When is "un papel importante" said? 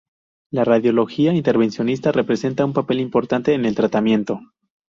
2.65-3.53